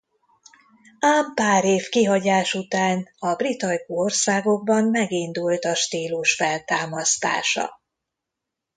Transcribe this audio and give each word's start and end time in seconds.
Ám 0.99 1.33
pár 1.33 1.65
év 1.65 1.89
kihagyás 1.89 2.53
után 2.53 3.09
a 3.19 3.35
brit 3.35 3.63
ajkú 3.63 3.95
országokban 3.99 4.83
megindult 4.83 5.65
a 5.65 5.75
stílus 5.75 6.35
feltámasztása. 6.35 7.81